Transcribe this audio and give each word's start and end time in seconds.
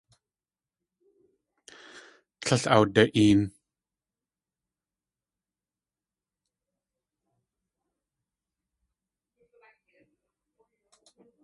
Tlél 2.43 2.63
awda.een. 2.75 3.39